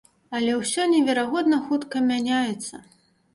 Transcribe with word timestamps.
Але 0.37 0.53
ўсё 0.61 0.85
неверагодна 0.93 1.59
хутка 1.67 2.03
мяняецца. 2.09 2.83